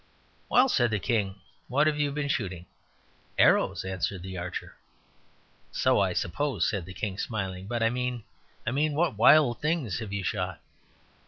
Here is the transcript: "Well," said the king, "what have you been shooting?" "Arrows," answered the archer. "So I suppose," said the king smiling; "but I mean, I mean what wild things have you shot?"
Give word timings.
"Well," 0.49 0.67
said 0.67 0.89
the 0.89 0.97
king, 0.97 1.41
"what 1.67 1.85
have 1.85 1.99
you 1.99 2.11
been 2.11 2.27
shooting?" 2.27 2.65
"Arrows," 3.37 3.85
answered 3.85 4.23
the 4.23 4.35
archer. 4.35 4.75
"So 5.71 5.99
I 5.99 6.13
suppose," 6.13 6.67
said 6.67 6.85
the 6.85 6.93
king 6.95 7.19
smiling; 7.19 7.67
"but 7.67 7.83
I 7.83 7.91
mean, 7.91 8.23
I 8.65 8.71
mean 8.71 8.95
what 8.95 9.15
wild 9.15 9.61
things 9.61 9.99
have 9.99 10.11
you 10.11 10.23
shot?" 10.23 10.59